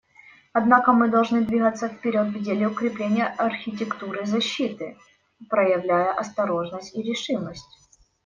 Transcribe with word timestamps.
Однако 0.51 0.93
мы 0.93 1.09
должны 1.09 1.45
двигаться 1.45 1.87
вперед 1.87 2.29
в 2.33 2.43
деле 2.43 2.67
укрепления 2.69 3.27
архитектуры 3.37 4.25
защиты, 4.25 4.97
проявляя 5.47 6.11
осторожность 6.15 6.95
и 6.95 7.03
решимость. 7.03 7.69